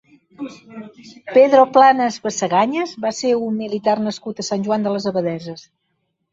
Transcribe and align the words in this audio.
Pedro 1.37 1.63
Planas 1.75 2.15
Basagañas 2.25 2.95
va 3.05 3.13
ser 3.19 3.35
un 3.51 3.61
militar 3.61 3.97
nascut 4.09 4.45
a 4.45 4.49
Sant 4.51 4.67
Joan 4.69 4.89
de 4.91 4.99
les 4.99 5.11
Abadesses. 5.15 5.67